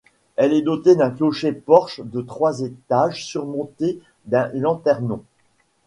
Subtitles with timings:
[0.35, 5.23] Elle est dotée d'un clocher-porche de trois étages surmonté d'un lanternon.